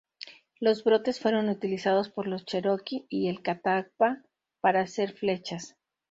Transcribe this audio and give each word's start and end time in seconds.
Los 0.59 0.83
brotes 0.83 1.19
fueron 1.19 1.47
utilizados 1.49 2.09
por 2.09 2.25
los 2.25 2.43
Cheroqui 2.43 3.05
y 3.07 3.27
el 3.29 3.43
Catawba 3.43 4.23
para 4.59 4.81
hacer 4.81 5.11
flechas. 5.11 5.75